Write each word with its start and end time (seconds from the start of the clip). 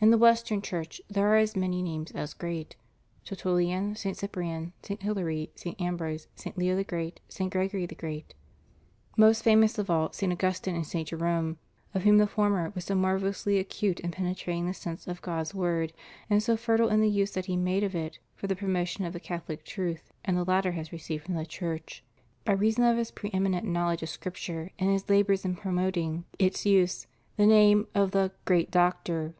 In 0.00 0.10
the 0.12 0.16
Western 0.18 0.62
Church 0.62 1.00
there 1.10 1.26
are 1.26 1.38
as 1.38 1.56
many 1.56 1.82
names 1.82 2.12
as 2.12 2.32
great: 2.32 2.76
Ter 3.24 3.34
tullian, 3.34 3.96
St. 3.98 4.16
Cyprian, 4.16 4.72
St. 4.80 5.02
Hilary, 5.02 5.50
St. 5.56 5.78
Ambrose, 5.80 6.28
St. 6.36 6.56
Leo 6.56 6.76
the 6.76 6.84
Great, 6.84 7.18
St. 7.28 7.50
Gregory 7.52 7.84
the 7.84 7.96
Great; 7.96 8.32
most 9.16 9.42
famous 9.42 9.76
of 9.76 9.90
all, 9.90 10.12
St. 10.12 10.32
Augustine 10.32 10.76
and 10.76 10.86
St. 10.86 11.08
Jerome, 11.08 11.58
of 11.94 12.04
whom 12.04 12.18
the 12.18 12.28
former 12.28 12.70
was 12.76 12.84
so 12.84 12.94
marvellously 12.94 13.58
acute 13.58 13.98
in 13.98 14.12
penetrating 14.12 14.68
the 14.68 14.72
sense 14.72 15.08
of 15.08 15.20
God's 15.20 15.52
Word 15.52 15.92
and 16.30 16.40
so 16.40 16.56
fertile 16.56 16.90
in 16.90 17.00
the 17.00 17.10
use 17.10 17.32
that 17.32 17.46
he 17.46 17.56
made 17.56 17.82
of 17.82 17.96
it 17.96 18.20
for 18.36 18.46
the 18.46 18.54
promotion 18.54 19.04
of 19.04 19.12
the 19.12 19.18
Catholic 19.18 19.64
truth, 19.64 20.12
and 20.24 20.36
the 20.36 20.44
latter 20.44 20.70
has 20.72 20.92
re 20.92 20.98
ceived 21.00 21.22
from 21.22 21.34
the 21.34 21.44
Church, 21.44 22.04
by 22.44 22.52
reason 22.52 22.84
of 22.84 22.96
his 22.98 23.10
pre 23.10 23.32
eminent 23.34 23.66
knowledge 23.66 24.04
of 24.04 24.08
Scripture 24.08 24.70
and 24.78 24.90
his 24.92 25.10
labors 25.10 25.44
in 25.44 25.56
promoting 25.56 26.24
its 26.38 26.62
THE 26.62 26.70
STUDY 26.70 26.70
OF 26.70 26.78
HOLY 26.78 26.86
SCRIPTURE. 26.86 27.08
279 27.38 27.48
use, 27.48 27.48
the 27.48 27.52
name 27.52 27.88
of 28.00 28.10
the 28.12 28.32
"great 28.44 28.70
Doctor." 28.70 29.34